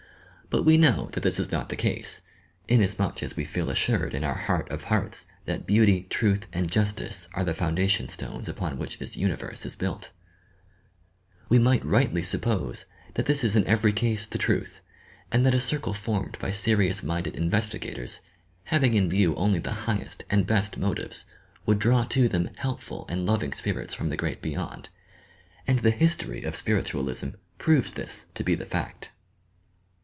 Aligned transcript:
But 0.49 0.65
we 0.65 0.75
know 0.75 0.87
"HARMONIOUS 0.91 0.97
CONDITIONS" 1.13 1.21
tliat 1.21 1.23
this 1.23 1.39
is 1.45 1.51
not 1.53 1.69
the 1.69 1.87
ease, 1.87 2.21
iDBsmuch 2.67 3.23
as 3.23 3.37
we 3.37 3.45
feel 3.45 3.69
assured 3.69 4.13
in 4.13 4.25
our 4.25 4.33
heart 4.35 4.69
of 4.69 4.83
hearts 4.83 5.27
that 5.45 5.65
beauty, 5.65 6.07
truth, 6.09 6.45
and 6.51 6.69
justice 6.69 7.29
are 7.33 7.45
the 7.45 7.53
foundation 7.53 8.09
stones 8.09 8.49
upon 8.49 8.77
which 8.77 8.97
this 8.99 9.15
universe 9.15 9.65
is 9.65 9.77
built, 9.77 10.11
""We 11.47 11.57
might 11.57 11.85
rightly 11.85 12.21
suppose 12.21 12.83
that 13.13 13.27
this 13.27 13.45
is 13.45 13.55
in 13.55 13.65
every 13.65 13.93
ease 14.01 14.25
the 14.27 14.37
truth, 14.37 14.81
and 15.31 15.45
that 15.45 15.55
a 15.55 15.59
circle 15.61 15.93
formed 15.93 16.37
by 16.37 16.51
serious 16.51 17.01
minded 17.01 17.35
in 17.37 17.49
vestigators, 17.49 18.19
havJDg 18.71 18.93
in 18.95 19.09
view 19.09 19.33
only 19.35 19.59
the 19.59 19.71
highest 19.87 20.25
and 20.29 20.45
best 20.45 20.77
motives, 20.77 21.27
would 21.65 21.79
draw 21.79 22.03
to 22.03 22.27
them 22.27 22.49
helpful 22.57 23.05
and 23.07 23.25
loving 23.25 23.53
spirits 23.53 23.93
from 23.93 24.09
the 24.09 24.17
great 24.17 24.41
beyond. 24.41 24.89
And 25.65 25.79
the 25.79 25.91
history 25.91 26.43
of 26.43 26.57
Spiritualism 26.57 27.29
proves 27.57 27.93
this 27.93 28.25
to 28.33 28.43
be 28.43 28.53
the 28.55 28.65
fact." 28.65 29.11